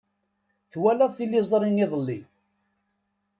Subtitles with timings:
[0.71, 2.19] Twalaḍ tiliẓri iḍelli.